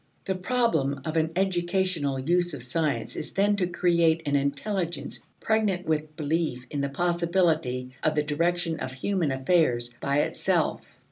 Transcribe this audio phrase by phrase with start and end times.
[0.25, 5.85] The problem of an educational use of science is then to create an intelligence pregnant
[5.85, 10.81] with belief in the possibility of the direction of human affairs by itself.